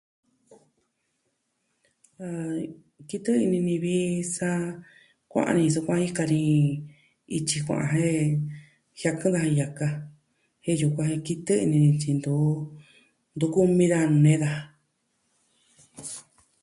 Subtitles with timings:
[2.25, 2.59] Ah...
[3.09, 3.95] kitɨ ini ni vi
[4.35, 4.49] sa
[5.31, 6.41] Kua'an ni sukuan jika ni,
[7.37, 8.27] ityi kua'an jen
[8.99, 9.87] jiakɨn da yaka
[10.63, 12.35] jen yukuan kitɨ ini ni tyi ntu...
[13.35, 14.59] ntu kumi daa nee daa.